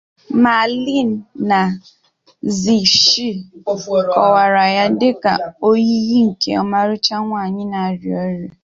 [0.43, 1.09] Ma Lin
[1.49, 1.61] na
[2.59, 3.29] Xi Shi
[4.13, 5.33] kọwara ya dị ka
[5.69, 8.51] oyiyi nke ọmarịcha nwanyị na-arịa ọrịa.